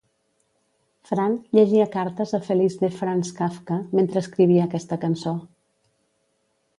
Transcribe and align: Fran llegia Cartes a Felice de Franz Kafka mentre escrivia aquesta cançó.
Fran 1.09 1.35
llegia 1.57 1.85
Cartes 1.95 2.33
a 2.37 2.39
Felice 2.47 2.81
de 2.85 2.89
Franz 3.01 3.31
Kafka 3.41 3.77
mentre 3.99 4.23
escrivia 4.25 4.65
aquesta 4.69 4.99
cançó. 5.05 5.35